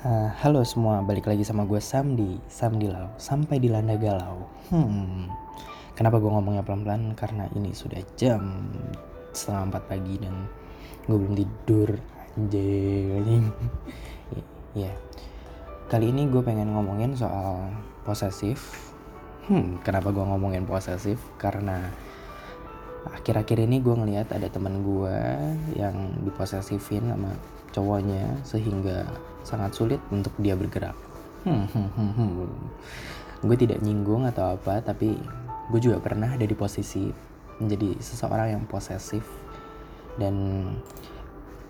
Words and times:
Uh, 0.00 0.32
halo 0.40 0.64
semua, 0.64 1.04
balik 1.04 1.28
lagi 1.28 1.44
sama 1.44 1.68
gue 1.68 1.76
Samdi, 1.76 2.40
Samdi 2.48 2.88
Lau, 2.88 3.12
sampai 3.20 3.60
dilanda 3.60 4.00
galau. 4.00 4.48
Hmm, 4.72 5.28
kenapa 5.92 6.16
gue 6.16 6.32
ngomongnya 6.32 6.64
pelan-pelan? 6.64 7.12
Karena 7.12 7.44
ini 7.52 7.76
sudah 7.76 8.00
jam 8.16 8.64
setengah 9.36 9.68
empat 9.68 9.92
pagi 9.92 10.16
dan 10.16 10.48
gue 11.04 11.16
belum 11.20 11.36
tidur. 11.36 12.00
Anjing. 12.32 13.44
ya, 14.80 14.88
yeah. 14.88 14.96
kali 15.92 16.08
ini 16.08 16.32
gue 16.32 16.40
pengen 16.40 16.72
ngomongin 16.72 17.12
soal 17.12 17.68
posesif. 18.08 18.96
Hmm, 19.52 19.84
kenapa 19.84 20.16
gue 20.16 20.24
ngomongin 20.24 20.64
posesif? 20.64 21.20
Karena 21.36 21.76
akhir-akhir 23.04 23.68
ini 23.68 23.84
gue 23.84 23.92
ngeliat 23.92 24.32
ada 24.32 24.48
teman 24.48 24.80
gue 24.80 25.16
yang 25.76 26.24
diposesifin 26.24 27.04
sama 27.04 27.36
cowoknya 27.70 28.42
sehingga 28.42 29.06
sangat 29.42 29.72
sulit 29.74 30.00
untuk 30.10 30.34
dia 30.38 30.54
bergerak. 30.54 30.94
Hmm, 31.46 31.64
hmm, 31.64 32.12
hmm. 32.14 32.28
Gue 33.40 33.56
tidak 33.56 33.80
nyinggung 33.80 34.28
atau 34.28 34.60
apa, 34.60 34.84
tapi 34.84 35.16
gue 35.72 35.80
juga 35.80 36.02
pernah 36.02 36.28
ada 36.28 36.44
di 36.44 36.52
posisi 36.52 37.08
menjadi 37.60 37.96
seseorang 38.00 38.56
yang 38.56 38.64
posesif 38.68 39.24
dan 40.16 40.66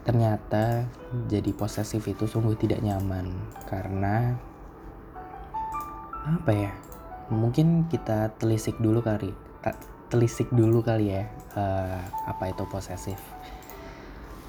ternyata 0.02 0.88
jadi 1.28 1.50
posesif 1.52 2.02
itu 2.08 2.24
sungguh 2.24 2.56
tidak 2.56 2.80
nyaman 2.80 3.30
karena 3.68 4.34
apa 6.24 6.50
ya? 6.50 6.72
Mungkin 7.30 7.86
kita 7.86 8.34
telisik 8.42 8.74
dulu 8.82 9.06
kali, 9.06 9.30
telisik 10.10 10.50
dulu 10.50 10.82
kali 10.82 11.14
ya 11.14 11.30
uh, 11.54 12.02
apa 12.26 12.50
itu 12.50 12.66
posesif. 12.66 13.18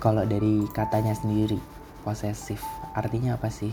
Kalau 0.02 0.26
dari 0.26 0.66
katanya 0.74 1.14
sendiri, 1.14 1.62
posesif 2.02 2.58
artinya 2.98 3.38
apa 3.38 3.54
sih? 3.54 3.70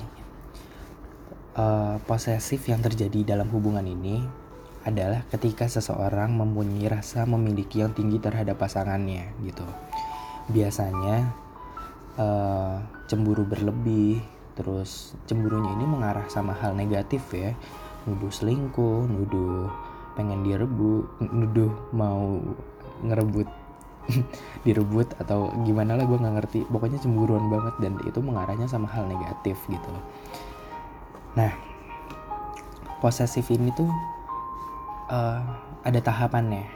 Uh, 1.56 1.96
posesif 2.05 2.69
yang 2.69 2.84
terjadi 2.84 3.32
dalam 3.34 3.48
hubungan 3.48 3.83
ini 3.83 4.20
adalah 4.84 5.25
ketika 5.33 5.64
seseorang 5.66 6.36
mempunyai 6.36 6.86
rasa 6.86 7.25
memiliki 7.25 7.80
yang 7.80 7.97
tinggi 7.97 8.20
terhadap 8.20 8.61
pasangannya 8.61 9.33
gitu. 9.41 9.64
Biasanya 10.53 11.33
uh, 12.20 12.77
cemburu 13.08 13.48
berlebih, 13.48 14.20
terus 14.53 15.16
cemburunya 15.25 15.72
ini 15.81 15.88
mengarah 15.88 16.28
sama 16.28 16.53
hal 16.53 16.77
negatif 16.77 17.25
ya, 17.33 17.56
nuduh 18.05 18.28
selingkuh, 18.28 19.08
nuduh 19.08 19.72
pengen 20.12 20.44
direbut, 20.44 21.08
nuduh 21.25 21.72
mau 21.97 22.36
ngerebut 23.00 23.48
direbut 24.67 25.12
atau 25.20 25.53
gimana 25.62 25.95
lah 25.95 26.05
gue 26.09 26.19
nggak 26.19 26.34
ngerti. 26.41 26.61
Pokoknya 26.69 26.98
cemburuan 27.01 27.47
banget 27.53 27.75
dan 27.81 27.95
itu 28.05 28.19
mengarahnya 28.25 28.67
sama 28.67 28.89
hal 28.91 29.06
negatif 29.06 29.61
gitu 29.69 29.92
nah 31.39 31.55
posesif 32.98 33.47
ini 33.55 33.70
tuh 33.78 33.87
uh, 35.06 35.41
ada 35.87 36.00
tahapannya. 36.03 36.67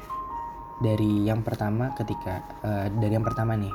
Dari 0.82 1.26
yang 1.26 1.46
pertama 1.46 1.94
ketika 1.94 2.42
uh, 2.62 2.86
dari 2.90 3.14
yang 3.14 3.26
pertama 3.26 3.54
nih 3.54 3.70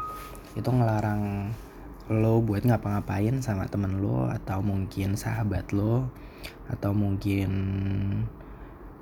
itu 0.55 0.67
ngelarang 0.67 1.51
lo 2.07 2.39
buat 2.39 2.63
ngapa-ngapain 2.63 3.43
sama 3.43 3.67
temen 3.67 3.99
lo 3.99 4.31
atau 4.31 4.63
mungkin 4.63 5.19
sahabat 5.19 5.75
lo 5.75 6.07
atau 6.71 6.91
mungkin 6.95 7.51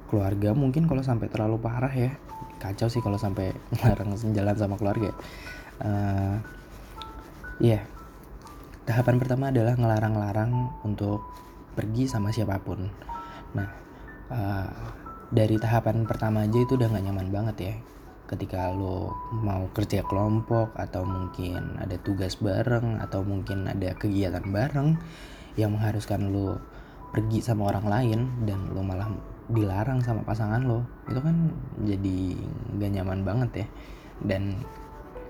keluarga 0.10 0.54
mungkin 0.58 0.90
kalau 0.90 1.06
sampai 1.06 1.30
terlalu 1.30 1.62
parah 1.62 1.94
ya 1.94 2.18
kacau 2.58 2.88
sih 2.88 3.04
kalau 3.04 3.20
sampai 3.20 3.52
ngelarang 3.76 4.16
jalan 4.34 4.56
sama 4.56 4.76
keluarga 4.80 5.12
uh, 5.82 6.40
ya 7.60 7.80
yeah. 7.80 7.84
tahapan 8.86 9.18
pertama 9.18 9.50
adalah 9.50 9.74
ngelarang-larang 9.76 10.52
untuk 10.86 11.26
pergi 11.76 12.08
sama 12.08 12.32
siapa 12.32 12.62
pun. 12.64 12.88
Nah 13.58 13.70
uh, 14.32 14.70
dari 15.30 15.60
tahapan 15.60 16.08
pertama 16.08 16.48
aja 16.48 16.56
itu 16.64 16.80
udah 16.80 16.88
gak 16.88 17.06
nyaman 17.06 17.30
banget 17.30 17.58
ya. 17.60 17.76
Ketika 18.26 18.74
lo 18.74 19.14
mau 19.46 19.70
kerja 19.70 20.02
kelompok 20.02 20.74
atau 20.74 21.06
mungkin 21.06 21.78
ada 21.78 21.98
tugas 22.02 22.42
bareng 22.42 22.98
atau 22.98 23.22
mungkin 23.22 23.70
ada 23.70 23.94
kegiatan 23.94 24.42
bareng 24.50 24.98
yang 25.60 25.78
mengharuskan 25.78 26.34
lo 26.34 26.58
pergi 27.14 27.42
sama 27.46 27.70
orang 27.70 27.86
lain 27.86 28.20
dan 28.50 28.74
lo 28.74 28.82
malah 28.82 29.10
dilarang 29.52 30.02
sama 30.02 30.26
pasangan 30.26 30.62
lo. 30.64 30.86
Itu 31.10 31.20
kan 31.22 31.54
jadi 31.86 32.18
gak 32.80 32.92
nyaman 33.02 33.22
banget 33.22 33.50
ya. 33.66 33.68
Dan 34.24 34.60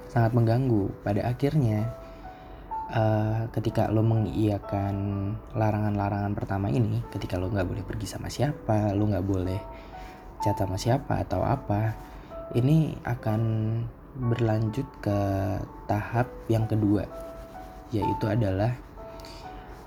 sangat 0.08 0.32
mengganggu. 0.38 0.92
Pada 1.04 1.28
akhirnya 1.28 1.90
uh, 2.94 3.50
ketika 3.50 3.90
lo 3.90 4.06
mengiyakan 4.06 4.96
larangan-larangan 5.58 6.34
pertama 6.38 6.70
ini 6.70 7.02
ketika 7.10 7.40
lo 7.40 7.50
nggak 7.50 7.66
boleh 7.66 7.84
pergi 7.86 8.06
sama 8.06 8.30
siapa 8.30 8.94
lo 8.94 9.10
nggak 9.10 9.26
boleh 9.26 9.60
chat 10.44 10.58
sama 10.58 10.78
siapa 10.78 11.26
atau 11.26 11.42
apa 11.42 11.96
ini 12.54 12.94
akan 13.02 13.42
berlanjut 14.16 14.86
ke 15.02 15.18
tahap 15.90 16.30
yang 16.48 16.70
kedua 16.70 17.04
yaitu 17.92 18.26
adalah 18.30 18.74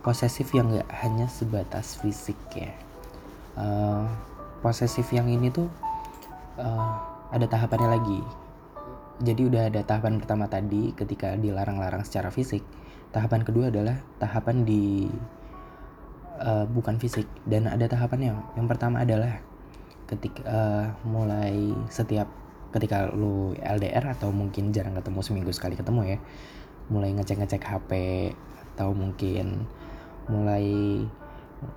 posesif 0.04 0.52
yang 0.54 0.72
gak 0.72 0.88
hanya 1.04 1.26
sebatas 1.28 1.98
fisik 2.00 2.38
ya 2.54 2.72
uh, 3.58 4.06
posesif 4.62 5.10
yang 5.10 5.26
ini 5.26 5.50
tuh 5.50 5.66
uh, 6.62 6.94
ada 7.34 7.44
tahapannya 7.44 7.88
lagi. 7.98 8.20
Jadi 9.18 9.50
udah 9.50 9.66
ada 9.66 9.82
tahapan 9.82 10.22
pertama 10.22 10.46
tadi 10.46 10.94
ketika 10.94 11.34
dilarang-larang 11.34 12.06
secara 12.06 12.30
fisik. 12.30 12.62
Tahapan 13.10 13.42
kedua 13.42 13.74
adalah 13.74 13.98
tahapan 14.22 14.62
di 14.62 15.10
uh, 16.38 16.64
bukan 16.70 17.02
fisik 17.02 17.26
dan 17.44 17.66
ada 17.66 17.90
tahapannya. 17.90 18.38
Yang 18.54 18.66
pertama 18.70 19.02
adalah 19.02 19.42
ketika 20.06 20.40
uh, 20.46 20.86
mulai 21.04 21.74
setiap 21.90 22.30
ketika 22.72 23.08
lu 23.12 23.56
LDR 23.58 24.12
atau 24.12 24.28
mungkin 24.28 24.72
jarang 24.72 24.96
ketemu 24.96 25.20
seminggu 25.24 25.52
sekali 25.56 25.74
ketemu 25.76 26.16
ya 26.16 26.18
mulai 26.92 27.12
ngecek-ngecek 27.16 27.64
HP 27.64 27.90
atau 28.76 28.92
mungkin 28.92 29.68
mulai 30.28 30.64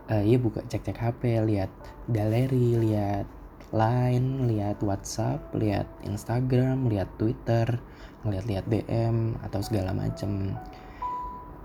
uh, 0.09 0.23
ya 0.23 0.37
buka 0.37 0.61
cek-cek 0.65 0.97
HP 0.97 1.41
lihat 1.45 1.71
galeri 2.09 2.77
lihat 2.77 3.27
line 3.71 4.51
lihat 4.51 4.83
WhatsApp 4.83 5.39
lihat 5.55 5.87
Instagram 6.03 6.91
lihat 6.91 7.07
Twitter 7.15 7.79
ngeliat-lihat 8.21 8.65
DM 8.69 9.39
atau 9.41 9.59
segala 9.65 9.95
macem. 9.95 10.53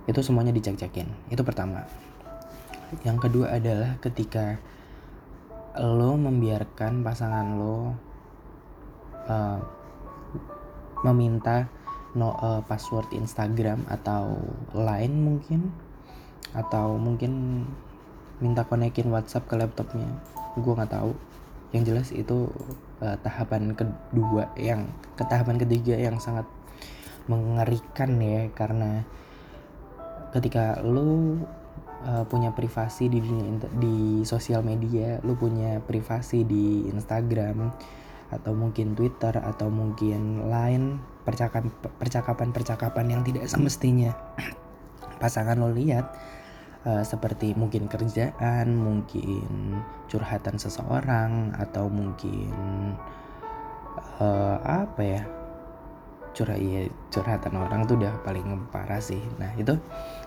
Itu 0.08 0.22
semuanya 0.24 0.54
dicek-cekin. 0.54 1.28
Itu 1.28 1.42
pertama. 1.44 1.84
Yang 3.02 3.28
kedua 3.28 3.58
adalah 3.58 3.98
ketika 3.98 4.56
lo 5.76 6.16
membiarkan 6.16 7.04
pasangan 7.04 7.46
lo 7.58 7.92
uh, 9.28 9.60
meminta 11.04 11.68
no 12.16 12.32
uh, 12.40 12.64
password 12.64 13.12
Instagram 13.12 13.84
atau 13.92 14.40
Line 14.72 15.16
mungkin 15.20 15.68
atau 16.56 16.96
mungkin 16.96 17.66
minta 18.42 18.64
konekin 18.68 19.08
WhatsApp 19.08 19.48
ke 19.48 19.54
laptopnya. 19.56 20.08
Gue 20.58 20.72
nggak 20.76 20.92
tahu. 20.92 21.12
Yang 21.74 21.82
jelas 21.88 22.08
itu 22.14 22.48
uh, 23.02 23.16
tahapan 23.20 23.74
kedua 23.74 24.52
yang 24.56 24.88
ke 25.18 25.24
tahapan 25.26 25.60
ketiga 25.60 25.98
yang 25.98 26.16
sangat 26.22 26.46
mengerikan 27.26 28.16
ya 28.22 28.46
karena 28.54 29.02
ketika 30.30 30.78
lu 30.86 31.42
uh, 32.06 32.24
punya 32.30 32.54
privasi 32.54 33.10
di 33.10 33.18
dunia 33.18 33.58
di 33.82 34.22
sosial 34.22 34.62
media 34.62 35.18
lu 35.26 35.34
punya 35.34 35.82
privasi 35.82 36.46
di 36.46 36.86
Instagram 36.86 37.74
atau 38.26 38.52
mungkin 38.54 38.98
Twitter 38.98 39.38
atau 39.38 39.70
mungkin 39.70 40.50
lain 40.50 40.98
percakapan 41.22 41.70
percakapan 41.98 42.48
percakapan 42.50 43.06
yang 43.10 43.22
tidak 43.22 43.46
semestinya 43.46 44.14
pasangan 45.22 45.58
lo 45.58 45.70
lihat 45.70 46.10
uh, 46.86 47.02
seperti 47.02 47.52
mungkin 47.58 47.90
kerjaan, 47.90 48.72
mungkin 48.78 49.82
curhatan 50.06 50.56
seseorang 50.56 51.52
atau 51.58 51.90
mungkin 51.90 52.54
uh, 54.22 54.56
apa 54.62 55.02
ya? 55.02 55.22
Curhat 56.36 56.60
ya 56.60 56.84
curhatan 57.08 57.56
orang 57.56 57.88
tuh 57.88 57.96
udah 57.96 58.20
paling 58.20 58.68
parah 58.68 59.00
sih. 59.00 59.20
Nah 59.40 59.56
itu 59.56 59.72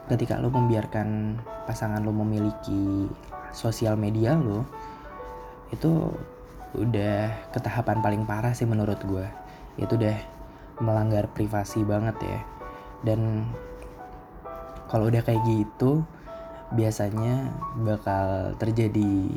ketika 0.10 0.42
lo 0.42 0.50
membiarkan 0.50 1.38
pasangan 1.69 2.01
lo 2.01 2.10
memiliki 2.10 3.06
sosial 3.54 3.94
media 3.94 4.34
lo 4.34 4.66
itu 5.69 6.10
udah 6.74 7.30
ketahapan 7.54 8.01
paling 8.01 8.24
parah 8.25 8.57
sih 8.57 8.66
menurut 8.66 8.98
gue 9.06 9.25
itu 9.78 9.94
udah 9.94 10.18
melanggar 10.81 11.30
privasi 11.30 11.86
banget 11.86 12.18
ya. 12.25 12.39
Dan 13.06 13.45
kalau 14.89 15.13
udah 15.13 15.22
kayak 15.22 15.45
gitu 15.45 16.01
biasanya 16.74 17.50
bakal 17.81 18.54
terjadi 18.62 19.30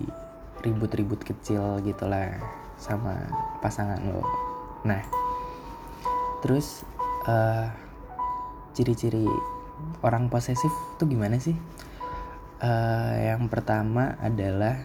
ribut-ribut 0.62 1.20
kecil 1.24 1.80
gitulah 1.82 2.38
sama 2.76 3.26
pasangan 3.64 3.98
lo. 4.04 4.22
Nah, 4.84 5.02
terus 6.44 6.82
eh, 7.26 7.66
ciri-ciri 8.76 9.26
orang 10.04 10.30
posesif 10.30 10.70
tuh 11.00 11.08
gimana 11.08 11.40
sih? 11.42 11.54
uh, 12.62 13.14
yang 13.18 13.50
pertama 13.50 14.16
adalah 14.22 14.78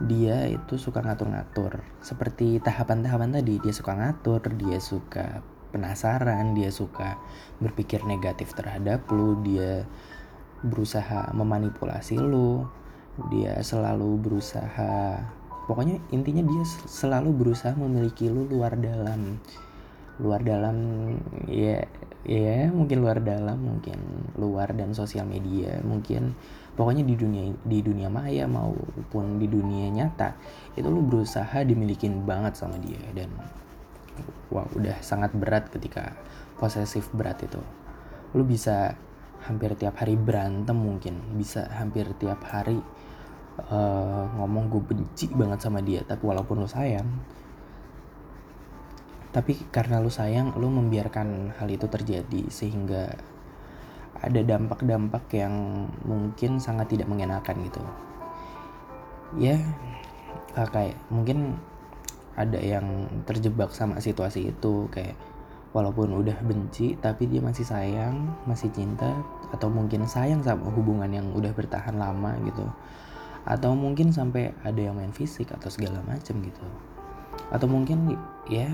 dia 0.00 0.48
itu 0.48 0.80
suka 0.80 1.04
ngatur-ngatur 1.04 1.84
seperti 2.00 2.56
tahapan-tahapan 2.64 3.36
tadi 3.36 3.60
dia 3.60 3.74
suka 3.76 3.92
ngatur 4.00 4.42
dia 4.56 4.80
suka 4.80 5.44
penasaran 5.70 6.56
dia 6.56 6.72
suka 6.72 7.20
berpikir 7.62 8.02
negatif 8.08 8.56
terhadap 8.56 9.04
lu 9.12 9.38
dia 9.44 9.84
berusaha 10.64 11.32
memanipulasi 11.32 12.16
lu. 12.18 12.66
Dia 13.28 13.60
selalu 13.60 14.16
berusaha 14.16 15.20
pokoknya 15.68 16.00
intinya 16.10 16.40
dia 16.42 16.64
selalu 16.88 17.30
berusaha 17.36 17.76
memiliki 17.76 18.30
lu 18.32 18.48
luar 18.48 18.76
dalam. 18.80 19.38
Luar 20.20 20.44
dalam 20.44 20.76
ya 21.48 21.84
ya 22.28 22.68
mungkin 22.68 23.00
luar 23.00 23.24
dalam 23.24 23.56
mungkin 23.56 23.96
luar 24.36 24.76
dan 24.76 24.92
sosial 24.92 25.24
media 25.24 25.80
mungkin 25.80 26.36
pokoknya 26.76 27.00
di 27.08 27.16
dunia 27.16 27.56
di 27.64 27.80
dunia 27.80 28.12
maya 28.12 28.44
maupun 28.44 29.40
di 29.40 29.48
dunia 29.48 29.88
nyata 29.88 30.36
itu 30.76 30.84
lu 30.84 31.00
berusaha 31.00 31.64
dimilikin 31.64 32.28
banget 32.28 32.60
sama 32.60 32.76
dia 32.76 33.00
dan 33.16 33.32
wah 34.52 34.68
udah 34.76 35.00
sangat 35.00 35.32
berat 35.32 35.72
ketika 35.72 36.12
posesif 36.60 37.08
berat 37.16 37.40
itu. 37.40 37.62
Lu 38.36 38.44
bisa 38.44 38.94
hampir 39.46 39.72
tiap 39.76 40.00
hari 40.00 40.16
berantem 40.18 40.76
mungkin. 40.76 41.20
Bisa 41.36 41.68
hampir 41.76 42.08
tiap 42.16 42.44
hari 42.44 42.80
uh, 43.70 44.24
ngomong 44.40 44.72
gue 44.72 44.82
benci 44.82 45.28
banget 45.32 45.60
sama 45.64 45.80
dia 45.84 46.00
tapi 46.04 46.24
walaupun 46.24 46.60
lu 46.64 46.68
sayang. 46.68 47.06
Tapi 49.30 49.70
karena 49.70 50.02
lu 50.02 50.10
sayang 50.10 50.58
lu 50.58 50.66
membiarkan 50.68 51.54
hal 51.54 51.68
itu 51.70 51.86
terjadi 51.86 52.50
sehingga 52.50 53.14
ada 54.20 54.40
dampak-dampak 54.44 55.32
yang 55.32 55.86
mungkin 56.02 56.58
sangat 56.58 56.92
tidak 56.92 57.08
mengenakan 57.08 57.56
gitu. 57.64 57.82
Ya 59.38 59.56
kayak 60.50 60.98
mungkin 61.08 61.56
ada 62.34 62.58
yang 62.58 63.06
terjebak 63.28 63.70
sama 63.70 64.02
situasi 64.02 64.50
itu 64.50 64.90
kayak 64.90 65.14
walaupun 65.70 66.10
udah 66.18 66.34
benci 66.42 66.98
tapi 66.98 67.30
dia 67.30 67.38
masih 67.38 67.62
sayang 67.62 68.34
masih 68.42 68.74
cinta 68.74 69.14
atau 69.54 69.70
mungkin 69.70 70.02
sayang 70.06 70.42
sama 70.42 70.66
hubungan 70.74 71.10
yang 71.10 71.30
udah 71.30 71.54
bertahan 71.54 71.94
lama 71.98 72.34
gitu. 72.46 72.66
Atau 73.46 73.72
mungkin 73.74 74.12
sampai 74.12 74.52
ada 74.62 74.78
yang 74.78 74.98
main 74.98 75.14
fisik 75.14 75.50
atau 75.50 75.70
segala 75.72 76.02
macam 76.06 76.38
gitu. 76.42 76.66
Atau 77.50 77.66
mungkin 77.66 78.18
ya 78.46 78.70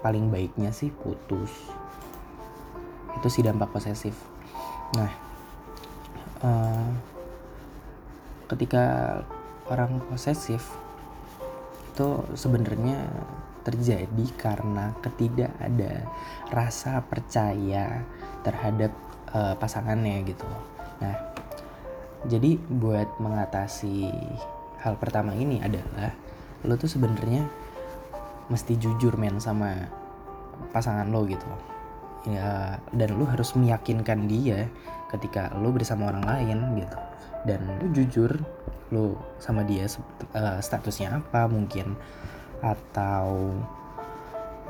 paling 0.00 0.28
baiknya 0.28 0.72
sih 0.72 0.92
putus. 0.92 1.52
Itu 3.16 3.28
sih 3.32 3.44
dampak 3.44 3.72
posesif. 3.72 4.16
Nah 4.96 5.10
uh, 6.44 6.88
ketika 8.52 8.84
orang 9.72 10.00
posesif 10.12 10.76
itu 11.94 12.08
sebenarnya 12.34 13.06
terjadi 13.64 14.26
karena 14.36 14.92
ketidak 15.00 15.50
ada 15.58 16.04
rasa 16.52 17.00
percaya 17.02 18.04
terhadap 18.44 18.92
uh, 19.32 19.56
pasangannya 19.56 20.20
gitu. 20.28 20.46
Nah, 21.00 21.16
jadi 22.28 22.56
buat 22.60 23.08
mengatasi 23.20 24.08
hal 24.84 25.00
pertama 25.00 25.32
ini 25.32 25.64
adalah 25.64 26.12
lo 26.64 26.76
tuh 26.76 26.88
sebenarnya 26.88 27.44
mesti 28.52 28.76
jujur 28.76 29.16
men 29.16 29.40
sama 29.40 29.88
pasangan 30.72 31.08
lo 31.08 31.24
gitu 31.24 31.48
ya 32.28 32.80
dan 32.92 33.20
lo 33.20 33.28
harus 33.28 33.52
meyakinkan 33.56 34.28
dia 34.28 34.68
ketika 35.12 35.52
lo 35.60 35.72
bersama 35.72 36.08
orang 36.08 36.24
lain 36.24 36.58
gitu 36.80 36.98
dan 37.44 37.60
lo 37.80 37.86
jujur 37.92 38.32
lo 38.92 39.16
sama 39.40 39.64
dia 39.64 39.84
uh, 40.36 40.60
statusnya 40.60 41.20
apa 41.20 41.48
mungkin 41.48 41.96
atau 42.64 43.52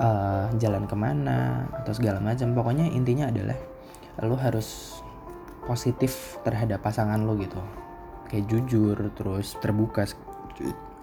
uh, 0.02 0.50
jalan 0.58 0.90
ke 0.90 0.96
mana 0.98 1.70
atau 1.70 1.94
segala 1.94 2.18
macam. 2.18 2.50
Pokoknya 2.50 2.90
intinya 2.90 3.30
adalah 3.30 3.58
lo 4.22 4.34
harus 4.34 4.98
positif 5.62 6.42
terhadap 6.42 6.82
pasangan 6.82 7.22
lo 7.22 7.38
gitu. 7.38 7.62
Kayak 8.26 8.50
jujur 8.50 8.96
terus 9.14 9.54
terbuka 9.62 10.10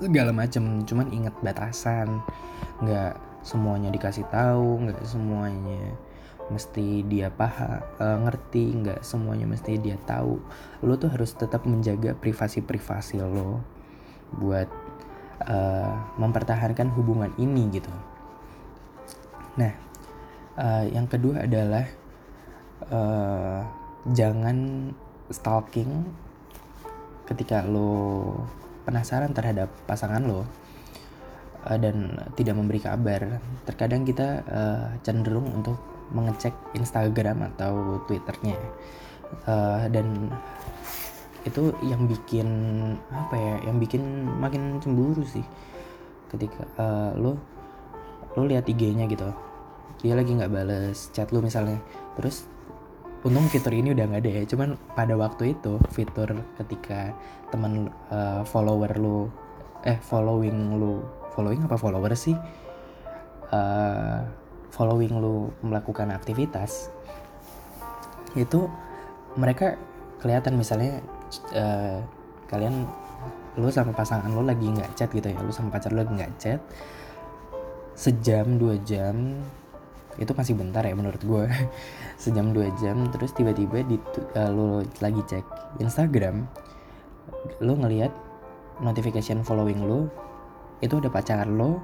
segala 0.03 0.35
macam. 0.35 0.83
Cuman 0.83 1.07
ingat 1.15 1.39
batasan. 1.39 2.19
Nggak 2.83 3.31
semuanya 3.41 3.89
dikasih 3.89 4.25
tahu 4.29 4.85
nggak 4.85 5.01
semuanya 5.01 5.97
mesti 6.53 7.01
dia 7.07 7.33
paham 7.33 7.81
uh, 7.97 8.17
ngerti 8.27 8.75
nggak 8.83 9.01
semuanya 9.01 9.47
mesti 9.47 9.79
dia 9.79 9.97
tahu. 10.03 10.37
Lo 10.85 10.99
tuh 10.99 11.09
harus 11.09 11.33
tetap 11.33 11.65
menjaga 11.65 12.13
privasi 12.13 12.61
privasi 12.61 13.23
lo 13.23 13.63
buat 14.35 14.67
uh, 15.45 15.93
mempertahankan 16.17 16.91
hubungan 16.93 17.31
ini 17.37 17.69
gitu. 17.73 17.91
Nah 19.57 19.73
uh, 20.57 20.85
yang 20.89 21.05
kedua 21.09 21.45
adalah 21.45 21.85
uh, 22.89 23.59
jangan 24.11 24.89
stalking 25.31 26.05
ketika 27.29 27.63
lo 27.63 28.35
penasaran 28.83 29.31
terhadap 29.31 29.71
pasangan 29.87 30.19
lo 30.25 30.43
uh, 31.63 31.77
dan 31.77 32.17
tidak 32.35 32.57
memberi 32.57 32.81
kabar, 32.81 33.39
terkadang 33.63 34.03
kita 34.03 34.43
uh, 34.49 34.87
cenderung 35.05 35.47
untuk 35.53 35.77
mengecek 36.11 36.51
Instagram 36.75 37.47
atau 37.55 38.03
Twitternya. 38.09 38.59
Uh, 39.47 39.87
dan 39.87 40.27
itu 41.41 41.73
yang 41.81 42.05
bikin 42.05 42.47
apa 43.09 43.35
ya 43.35 43.55
yang 43.65 43.77
bikin 43.81 44.29
makin 44.37 44.77
cemburu 44.77 45.25
sih. 45.25 45.43
Ketika 46.29 46.63
uh, 46.77 47.11
lo 47.17 47.35
lo 48.37 48.47
lihat 48.47 48.69
IG-nya 48.69 49.09
gitu. 49.09 49.27
Dia 50.01 50.17
lagi 50.17 50.33
nggak 50.33 50.51
bales 50.51 51.09
chat 51.11 51.29
lo 51.33 51.41
misalnya. 51.43 51.81
Terus 52.17 52.45
untung 53.21 53.45
fitur 53.49 53.73
ini 53.73 53.93
udah 53.93 54.05
nggak 54.09 54.21
ada 54.21 54.31
ya. 54.31 54.43
Cuman 54.47 54.77
pada 54.93 55.13
waktu 55.17 55.57
itu 55.57 55.77
fitur 55.93 56.29
ketika 56.61 57.13
teman 57.49 57.89
uh, 58.09 58.41
follower 58.45 58.91
lu 58.97 59.29
eh 59.81 59.97
following 59.97 60.77
lu 60.77 61.01
following 61.33 61.65
apa 61.65 61.77
follower 61.77 62.13
sih? 62.13 62.37
Uh, 63.51 64.23
following 64.71 65.11
lu 65.19 65.51
melakukan 65.59 66.15
aktivitas 66.15 66.87
itu 68.39 68.71
mereka 69.35 69.75
kelihatan 70.23 70.55
misalnya 70.55 71.03
uh, 71.55 71.99
kalian 72.51 72.87
lu 73.59 73.67
sama 73.67 73.91
pasangan 73.91 74.31
lu 74.31 74.43
lagi 74.43 74.67
nggak 74.67 74.95
chat 74.95 75.09
gitu 75.11 75.31
ya? 75.31 75.39
Lu 75.39 75.51
sama 75.53 75.71
pacar 75.71 75.91
lu 75.95 76.03
nggak 76.03 76.31
chat? 76.41 76.59
Sejam 77.95 78.57
dua 78.57 78.79
jam 78.81 79.39
itu 80.19 80.31
masih 80.35 80.59
bentar 80.59 80.83
ya 80.83 80.91
menurut 80.91 81.21
gue 81.23 81.47
sejam 82.23 82.51
dua 82.51 82.67
jam 82.83 83.07
terus 83.15 83.31
tiba-tiba 83.31 83.85
di 83.87 83.95
uh, 84.35 84.51
lo 84.51 84.83
lagi 84.99 85.21
cek 85.23 85.45
Instagram 85.79 86.43
lo 87.63 87.73
ngelihat 87.79 88.11
notification 88.83 89.45
following 89.45 89.79
lo 89.87 90.11
itu 90.83 90.99
ada 90.99 91.07
pacar 91.07 91.47
lo 91.47 91.79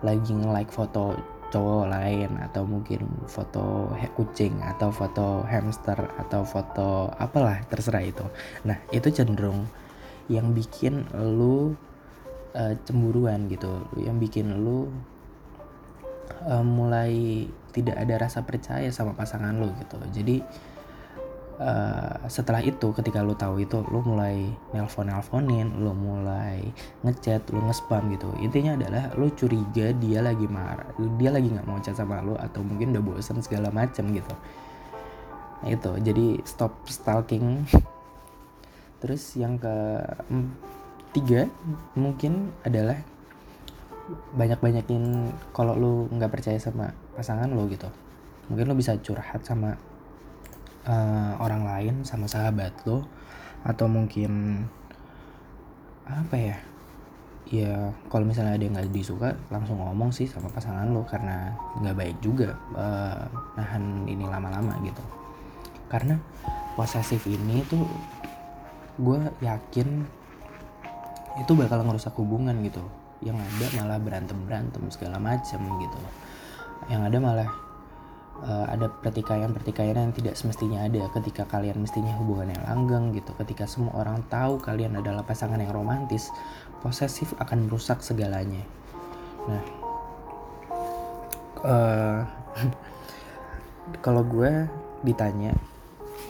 lagi 0.00 0.32
nge-like 0.32 0.72
foto 0.72 1.16
cowok 1.50 1.86
lain 1.88 2.30
atau 2.42 2.66
mungkin 2.66 3.06
foto 3.30 3.94
kucing 4.18 4.58
atau 4.62 4.90
foto 4.90 5.46
hamster 5.46 5.96
atau 6.18 6.42
foto 6.42 7.10
apalah 7.16 7.62
terserah 7.70 8.02
itu. 8.02 8.26
Nah 8.66 8.82
itu 8.90 9.08
cenderung 9.14 9.66
yang 10.26 10.50
bikin 10.50 11.06
lu 11.14 11.78
uh, 12.54 12.74
cemburuan 12.82 13.46
gitu. 13.46 13.86
Yang 13.94 14.16
bikin 14.30 14.46
lu 14.62 14.90
uh, 16.50 16.64
mulai 16.66 17.46
tidak 17.70 17.96
ada 18.00 18.26
rasa 18.26 18.42
percaya 18.42 18.88
sama 18.90 19.14
pasangan 19.14 19.54
lo 19.54 19.70
gitu. 19.78 20.00
Jadi 20.10 20.42
uh, 21.60 22.16
setelah 22.28 22.60
itu 22.60 22.92
ketika 22.92 23.24
lo 23.24 23.36
tahu 23.36 23.64
itu 23.64 23.80
lo 23.88 24.00
mulai 24.04 24.48
nelpon 24.72 25.08
nelponin 25.08 25.80
lo 25.80 25.92
mulai 25.96 26.60
ngechat 27.04 27.48
lo 27.52 27.64
ngespam 27.66 28.12
gitu. 28.12 28.28
Intinya 28.40 28.76
adalah 28.76 29.12
lo 29.16 29.28
curiga 29.32 29.92
dia 29.96 30.20
lagi 30.20 30.46
marah 30.48 30.88
dia 30.96 31.30
lagi 31.32 31.48
nggak 31.52 31.66
mau 31.66 31.80
chat 31.80 31.96
sama 31.96 32.20
lo 32.20 32.36
atau 32.36 32.60
mungkin 32.60 32.92
udah 32.96 33.02
bosan 33.04 33.40
segala 33.40 33.72
macam 33.72 34.12
gitu. 34.12 34.34
Nah 35.64 35.68
itu. 35.72 35.92
Jadi 36.00 36.26
stop 36.44 36.72
stalking. 36.88 37.64
Terus 39.02 39.36
yang 39.36 39.60
ke 39.60 39.76
tiga 41.12 41.48
mungkin 41.96 42.52
adalah 42.64 42.96
banyak-banyakin 44.36 45.32
kalau 45.50 45.74
lu 45.74 45.92
nggak 46.12 46.30
percaya 46.30 46.60
sama 46.60 46.92
pasangan 47.16 47.50
lo 47.50 47.66
gitu. 47.68 47.88
Mungkin 48.46 48.70
lo 48.70 48.74
bisa 48.78 48.94
curhat 49.02 49.42
sama 49.42 49.74
uh, 50.86 51.32
orang 51.42 51.62
lain 51.66 51.94
sama 52.06 52.30
sahabat 52.30 52.72
lo 52.86 53.04
atau 53.66 53.90
mungkin 53.90 54.62
apa 56.06 56.36
ya 56.38 56.56
ya 57.46 57.94
kalau 58.10 58.26
misalnya 58.26 58.58
ada 58.58 58.62
yang 58.66 58.74
nggak 58.74 58.90
disuka 58.90 59.34
langsung 59.54 59.78
ngomong 59.78 60.10
sih 60.10 60.26
sama 60.26 60.50
pasangan 60.50 60.90
lo 60.90 61.06
karena 61.06 61.54
nggak 61.78 61.94
baik 61.98 62.18
juga 62.18 62.54
uh, 62.74 63.22
nahan 63.54 64.06
ini 64.06 64.26
lama-lama 64.26 64.74
gitu. 64.82 65.02
Karena 65.86 66.18
posesif 66.74 67.22
ini 67.30 67.62
tuh 67.70 67.86
gue 68.98 69.18
yakin 69.42 69.88
itu 71.38 71.52
bakal 71.54 71.86
ngerusak 71.86 72.14
hubungan 72.18 72.58
gitu. 72.66 72.82
Yang 73.22 73.46
ada 73.46 73.66
malah 73.82 73.98
berantem 74.02 74.38
berantem 74.42 74.82
segala 74.90 75.22
macem 75.22 75.62
gitu. 75.62 75.98
Yang 76.90 77.02
ada 77.14 77.18
malah 77.22 77.50
uh, 78.44 78.66
ada 78.68 78.90
pertikaian-pertikaian 78.90 79.96
yang 79.96 80.12
tidak 80.12 80.34
semestinya 80.36 80.84
ada. 80.84 81.08
Ketika 81.14 81.48
kalian 81.48 81.80
mestinya 81.80 82.12
hubungan 82.20 82.52
yang 82.52 82.62
langgeng 82.66 83.16
gitu 83.16 83.32
ketika 83.40 83.64
semua 83.64 83.96
orang 83.96 84.20
tahu 84.28 84.60
kalian 84.60 84.98
adalah 84.98 85.24
pasangan 85.24 85.56
yang 85.56 85.72
romantis 85.72 86.28
posesif 86.84 87.32
akan 87.40 87.70
merusak 87.70 88.04
segalanya. 88.04 88.62
Nah 89.48 89.62
uh, 91.64 92.20
kalau 94.04 94.22
gue 94.26 94.66
ditanya 95.06 95.54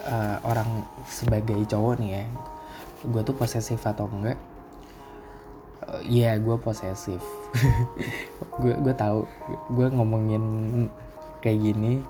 uh, 0.07 0.39
orang 0.45 0.85
sebagai 1.09 1.57
cowok 1.67 1.95
nih 2.03 2.11
ya 2.21 2.25
gue 3.07 3.23
tuh 3.23 3.37
posesif 3.37 3.79
atau 3.87 4.11
enggak? 4.11 4.39
Iya, 6.03 6.35
yeah, 6.35 6.43
gue 6.43 6.57
posesif. 6.59 7.23
gue 8.63 8.75
gue 8.75 8.95
tahu, 8.99 9.23
gue 9.71 9.87
ngomongin 9.95 10.43
kayak 11.47 11.61
gini, 11.63 12.03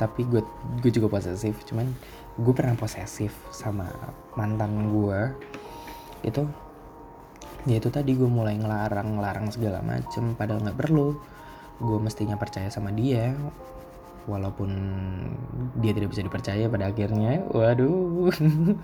tapi 0.00 0.24
gue 0.24 0.40
gue 0.80 0.90
juga 0.90 1.12
posesif. 1.20 1.60
Cuman 1.68 1.92
gue 2.40 2.54
pernah 2.56 2.72
posesif 2.72 3.36
sama 3.52 3.92
mantan 4.32 4.88
gue. 4.88 5.20
Itu 6.24 6.48
ya 7.68 7.76
itu 7.76 7.92
tadi 7.92 8.16
gue 8.16 8.30
mulai 8.30 8.56
ngelarang 8.56 9.20
ngelarang 9.20 9.52
segala 9.52 9.84
macem 9.84 10.32
padahal 10.38 10.64
nggak 10.64 10.78
perlu 10.78 11.18
gue 11.78 11.98
mestinya 12.00 12.38
percaya 12.38 12.70
sama 12.72 12.94
dia 12.94 13.36
walaupun 14.28 14.70
dia 15.80 15.96
tidak 15.96 16.12
bisa 16.12 16.24
dipercaya 16.24 16.68
pada 16.68 16.92
akhirnya 16.92 17.44
waduh 17.48 18.28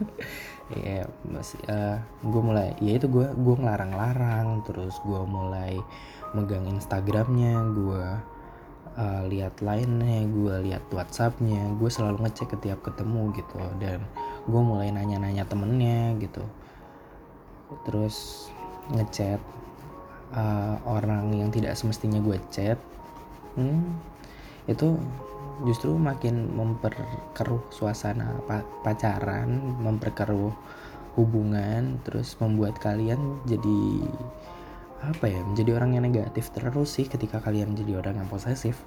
ya 0.85 1.05
masih 1.29 1.61
uh, 1.69 2.01
gue 2.25 2.43
mulai 2.43 2.73
ya 2.81 2.97
itu 2.97 3.07
gue 3.13 3.29
gue 3.33 3.55
ngelarang-larang 3.61 4.65
terus 4.65 4.97
gue 5.05 5.23
mulai 5.29 5.77
megang 6.33 6.65
Instagramnya 6.69 7.61
gue 7.77 8.05
uh, 8.99 9.23
lihat 9.29 9.59
lainnya 9.61 10.27
gue 10.29 10.55
lihat 10.71 10.85
WhatsAppnya 10.91 11.77
gue 11.79 11.91
selalu 11.91 12.27
ngecek 12.29 12.55
setiap 12.59 12.81
ketemu 12.83 13.33
gitu. 13.37 13.59
Dan 13.79 14.03
gue 14.45 14.63
mulai 14.63 14.91
nanya-nanya 14.93 15.45
temennya 15.47 16.17
gitu. 16.21 16.43
Terus 17.89 18.49
ngechat 18.93 19.41
uh, 20.37 20.77
orang 20.85 21.33
yang 21.33 21.49
tidak 21.49 21.73
semestinya 21.79 22.21
gue 22.21 22.37
chat 22.53 22.77
hmm, 23.57 23.97
itu 24.69 24.99
justru 25.63 25.95
makin 25.95 26.51
memperkeruh 26.51 27.63
suasana 27.71 28.43
pacaran, 28.83 29.79
memperkeruh 29.79 30.51
hubungan, 31.15 32.03
terus 32.03 32.35
membuat 32.43 32.75
kalian 32.83 33.39
jadi 33.47 34.03
apa 35.01 35.27
ya, 35.27 35.41
menjadi 35.43 35.77
orang 35.81 35.97
yang 35.99 36.05
negatif 36.07 36.53
terus 36.55 36.95
sih 36.95 37.09
ketika 37.09 37.41
kalian 37.43 37.73
menjadi 37.75 38.01
orang 38.05 38.21
yang 38.21 38.29
posesif. 38.29 38.79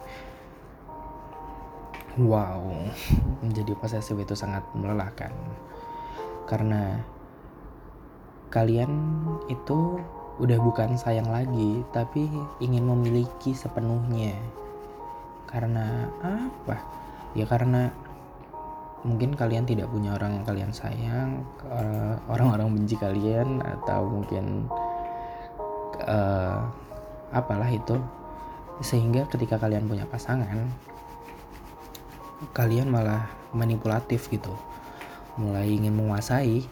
Wow, 2.18 2.72
menjadi 3.46 3.74
posesif 3.78 4.18
itu 4.18 4.34
sangat 4.34 4.64
melelahkan. 4.74 5.34
Karena 6.48 7.04
kalian 8.54 8.92
itu 9.52 10.00
udah 10.38 10.60
bukan 10.62 10.96
sayang 10.96 11.28
lagi, 11.28 11.84
tapi 11.92 12.30
ingin 12.62 12.86
memiliki 12.86 13.52
sepenuhnya 13.54 14.38
karena 15.48 16.12
apa 16.22 16.76
ya 17.34 17.48
karena 17.48 17.90
mungkin 19.08 19.34
kalian 19.34 19.64
tidak 19.64 19.88
punya 19.88 20.14
orang 20.20 20.42
yang 20.42 20.46
kalian 20.46 20.72
sayang 20.76 21.48
uh, 21.72 22.20
orang-orang 22.28 22.76
benci 22.76 23.00
kalian 23.00 23.64
atau 23.64 24.04
mungkin 24.04 24.68
uh, 26.06 26.68
apalah 27.34 27.70
itu. 27.72 27.98
Sehingga 28.84 29.26
ketika 29.32 29.58
kalian 29.58 29.90
punya 29.90 30.06
pasangan 30.06 30.70
kalian 32.54 32.94
malah 32.94 33.26
manipulatif 33.54 34.30
gitu. 34.30 34.54
Mulai 35.42 35.70
ingin 35.74 35.94
menguasai. 35.98 36.66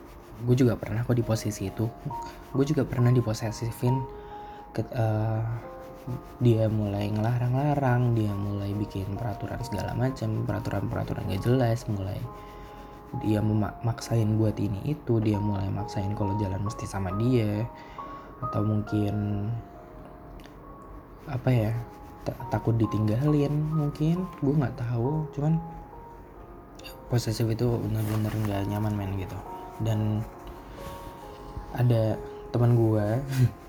Gue 0.46 0.55
juga 0.58 0.77
pernah 0.77 1.01
kok 1.01 1.17
di 1.17 1.25
posisi 1.25 1.72
itu. 1.72 1.89
Gue 2.53 2.65
juga 2.67 2.86
pernah 2.86 3.10
diposesifin 3.10 3.96
ke, 4.75 4.84
uh, 4.94 5.41
dia 6.38 6.70
mulai 6.70 7.10
ngelarang-larang 7.10 8.13
dia 8.13 8.29
mulai 8.29 8.70
bikin 8.77 9.17
peraturan 9.17 9.58
segala 9.65 9.98
macam 9.98 10.46
peraturan-peraturan 10.46 11.25
gak 11.34 11.41
jelas 11.41 11.82
mulai 11.89 12.20
dia 13.25 13.39
memaksain 13.39 14.27
buat 14.36 14.60
ini 14.60 14.91
itu 14.91 15.17
dia 15.24 15.39
mulai 15.39 15.72
maksain 15.72 16.13
kalau 16.13 16.36
jalan 16.38 16.62
mesti 16.62 16.86
sama 16.86 17.10
dia 17.17 17.65
atau 18.50 18.62
mungkin 18.62 19.48
apa 21.25 21.50
ya 21.50 21.72
takut 22.50 22.78
ditinggalin 22.78 23.54
mungkin 23.74 24.25
gue 24.42 24.54
nggak 24.54 24.78
tahu. 24.78 25.25
Cuman 25.38 25.58
posesif 27.10 27.46
itu 27.50 27.66
bener-bener 27.82 28.34
nggak 28.34 28.62
nyaman 28.70 28.94
main 28.94 29.14
gitu. 29.18 29.38
Dan 29.82 30.22
ada 31.75 32.18
teman 32.50 32.74
gue 32.74 33.08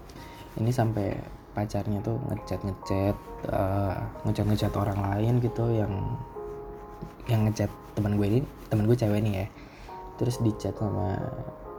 ini 0.61 0.71
sampai 0.71 1.17
pacarnya 1.57 1.99
tuh 2.05 2.21
ngechat 2.29 2.61
ngechat 2.63 3.17
uh, 3.51 3.97
ngechat 4.29 4.47
ngechat 4.47 4.73
orang 4.77 5.01
lain 5.01 5.41
gitu 5.41 5.65
yang 5.73 5.93
yang 7.27 7.49
ngechat 7.49 7.73
teman 7.97 8.15
gue 8.21 8.27
ini 8.29 8.41
teman 8.69 8.85
gue 8.89 8.97
cewek 8.97 9.21
nih 9.21 9.35
ya. 9.45 9.47
Terus 10.17 10.41
dicat 10.41 10.73
sama 10.81 11.13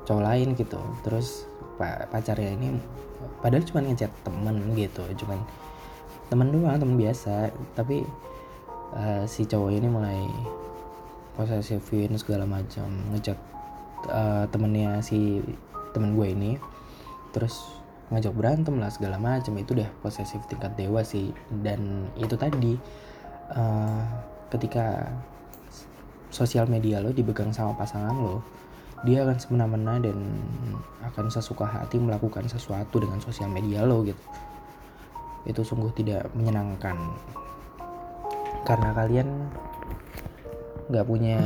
cowok 0.07 0.23
lain 0.23 0.55
gitu. 0.55 0.79
Terus 1.03 1.43
pacarnya 2.09 2.55
ini 2.55 2.79
padahal 3.43 3.61
cuma 3.67 3.85
ngechat 3.85 4.09
temen 4.25 4.55
gitu 4.73 5.03
cuman 5.19 5.37
temen 6.31 6.47
doang 6.49 6.79
temen 6.79 6.95
biasa. 6.95 7.51
Tapi 7.75 8.07
uh, 8.95 9.27
si 9.27 9.43
cowok 9.43 9.71
ini 9.75 9.87
mulai 9.91 10.19
posesifin 11.35 12.15
segala 12.17 12.47
macam 12.47 12.87
ngechat 13.13 13.37
uh, 14.09 14.47
temennya 14.49 15.03
si 15.03 15.43
temen 15.91 16.15
gue 16.15 16.27
ini. 16.31 16.51
Terus 17.35 17.75
ngajak 18.07 18.33
berantem 18.33 18.79
lah 18.79 18.87
segala 18.87 19.19
macam 19.19 19.51
itu 19.59 19.75
deh 19.75 19.89
posesif 19.99 20.39
tingkat 20.47 20.73
dewa 20.79 21.03
sih. 21.03 21.35
Dan 21.51 22.07
itu 22.15 22.39
tadi 22.39 22.79
uh, 23.53 24.01
ketika 24.47 25.11
sosial 26.31 26.67
media 26.67 26.99
lo 26.99 27.11
dipegang 27.15 27.51
sama 27.55 27.75
pasangan 27.75 28.15
lo 28.15 28.43
dia 29.05 29.21
akan 29.21 29.37
semena-mena 29.37 30.01
dan 30.01 30.17
akan 31.05 31.29
sesuka 31.29 31.69
hati 31.69 32.01
melakukan 32.01 32.49
sesuatu 32.49 32.97
dengan 32.97 33.21
sosial 33.21 33.51
media 33.51 33.85
lo 33.85 34.01
gitu. 34.01 34.21
Itu 35.45 35.61
sungguh 35.61 35.93
tidak 35.93 36.33
menyenangkan. 36.33 36.97
Karena 38.65 38.89
kalian 38.97 39.29
nggak 40.87 41.05
punya 41.05 41.37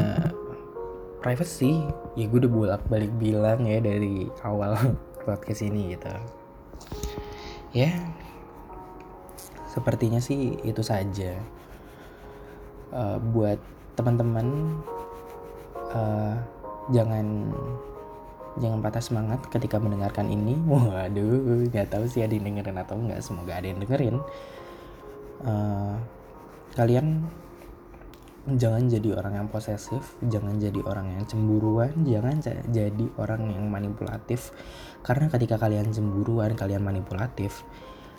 privacy 1.22 1.86
ya 2.17 2.25
gue 2.29 2.39
udah 2.46 2.51
bolak 2.51 2.81
balik 2.89 3.13
bilang 3.22 3.65
ya 3.65 3.77
dari 3.81 4.29
awal 4.46 4.77
podcast 5.27 5.65
ini 5.65 5.98
gitu. 5.98 6.13
Ya 7.75 7.91
sepertinya 9.72 10.24
sih 10.24 10.55
itu 10.63 10.84
saja. 10.84 11.36
Uh, 12.91 13.15
buat 13.31 13.55
teman-teman 13.96 14.75
uh, 15.96 16.36
jangan 16.91 17.51
jangan 18.60 18.79
patah 18.83 19.03
semangat 19.03 19.39
ketika 19.48 19.79
mendengarkan 19.79 20.27
ini 20.27 20.60
waduh 20.71 21.67
nggak 21.71 21.88
tahu 21.91 22.05
sih 22.07 22.24
ada 22.24 22.36
yang 22.36 22.51
dengerin 22.51 22.77
atau 22.79 22.95
enggak 23.00 23.19
semoga 23.24 23.57
ada 23.57 23.67
yang 23.67 23.79
dengerin 23.79 24.15
uh, 25.48 25.95
kalian 26.75 27.27
jangan 28.41 28.89
jadi 28.89 29.13
orang 29.13 29.38
yang 29.38 29.48
posesif, 29.53 30.17
jangan 30.25 30.57
jadi 30.57 30.81
orang 30.81 31.13
yang 31.13 31.24
cemburuan, 31.29 31.93
jangan 32.01 32.41
jadi 32.74 33.05
orang 33.21 33.53
yang 33.53 33.69
manipulatif. 33.69 34.50
Karena 35.05 35.29
ketika 35.29 35.62
kalian 35.62 35.93
cemburuan, 35.93 36.57
kalian 36.57 36.81
manipulatif, 36.81 37.62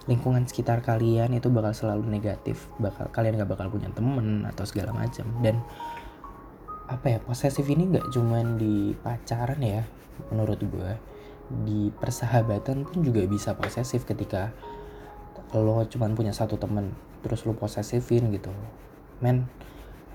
lingkungan 0.06 0.46
sekitar 0.46 0.78
kalian 0.82 1.34
itu 1.34 1.50
bakal 1.50 1.74
selalu 1.74 2.06
negatif. 2.06 2.70
Bakal 2.78 3.10
kalian 3.10 3.42
gak 3.42 3.50
bakal 3.50 3.66
punya 3.70 3.90
temen 3.90 4.46
atau 4.46 4.62
segala 4.62 4.94
macam. 4.94 5.26
Dan 5.42 5.58
apa 6.92 7.16
ya 7.16 7.18
posesif 7.24 7.64
ini 7.72 7.88
nggak 7.88 8.12
cuman 8.12 8.60
di 8.60 8.92
pacaran 9.00 9.60
ya, 9.64 9.88
menurut 10.28 10.60
gue 10.60 10.92
di 11.64 11.88
persahabatan 11.92 12.84
pun 12.84 13.04
juga 13.04 13.24
bisa 13.28 13.56
posesif 13.56 14.04
ketika 14.04 14.52
lo 15.52 15.84
cuman 15.84 16.16
punya 16.16 16.32
satu 16.32 16.56
temen 16.56 16.96
terus 17.20 17.44
lo 17.44 17.52
posesifin 17.56 18.32
gitu. 18.32 18.52
Men 19.20 19.48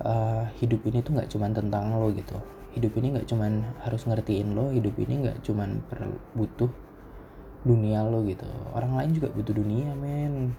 uh, 0.02 0.50
hidup 0.58 0.82
ini 0.86 1.02
tuh 1.02 1.18
nggak 1.18 1.30
cuman 1.30 1.50
tentang 1.54 1.94
lo 1.94 2.10
gitu. 2.14 2.38
Hidup 2.74 2.94
ini 2.98 3.18
nggak 3.18 3.26
cuman 3.30 3.62
harus 3.86 4.06
ngertiin 4.06 4.54
lo 4.54 4.70
hidup 4.70 4.94
ini 4.98 5.26
nggak 5.26 5.42
cuman 5.46 5.82
butuh 6.34 6.70
dunia 7.62 8.02
lo 8.06 8.22
gitu. 8.26 8.46
Orang 8.74 8.98
lain 8.98 9.14
juga 9.14 9.30
butuh 9.30 9.54
dunia 9.54 9.94
men 9.94 10.54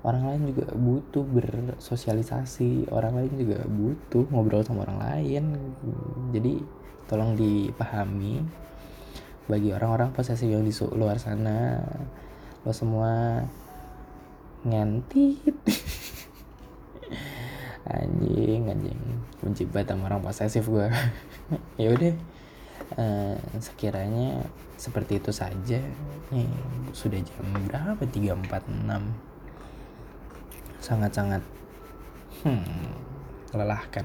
orang 0.00 0.32
lain 0.32 0.56
juga 0.56 0.64
butuh 0.72 1.24
bersosialisasi 1.28 2.88
orang 2.88 3.20
lain 3.20 3.32
juga 3.36 3.58
butuh 3.68 4.24
ngobrol 4.32 4.64
sama 4.64 4.88
orang 4.88 5.00
lain. 5.00 5.44
Jadi 6.32 6.64
tolong 7.04 7.36
dipahami 7.36 8.40
bagi 9.44 9.74
orang-orang 9.74 10.14
posesif 10.14 10.48
yang 10.48 10.64
di 10.64 10.72
luar 10.96 11.20
sana. 11.20 11.84
Lo 12.64 12.72
semua 12.72 13.44
ngentit 14.64 15.44
anjing 17.92 18.72
anjing. 18.72 19.00
Benci 19.44 19.68
banget 19.68 19.92
sama 19.92 20.08
orang 20.08 20.24
posesif 20.24 20.64
gue 20.64 20.88
ya 21.82 21.92
udah. 21.92 22.14
Uh, 22.90 23.38
sekiranya 23.62 24.42
seperti 24.74 25.22
itu 25.22 25.30
saja 25.30 25.78
nih 26.34 26.50
sudah 26.90 27.22
jam 27.22 27.46
berapa? 27.68 28.02
3.46 28.02 29.29
sangat-sangat 30.80 31.44
hmm, 32.42 32.64
melelahkan. 33.52 34.04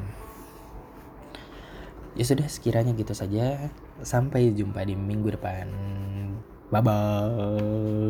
Ya 2.15 2.23
sudah 2.23 2.47
sekiranya 2.47 2.95
gitu 2.95 3.11
saja. 3.11 3.71
Sampai 4.03 4.51
jumpa 4.55 4.83
di 4.87 4.95
minggu 4.95 5.35
depan. 5.35 5.67
Bye 6.71 6.81
bye 6.83 8.05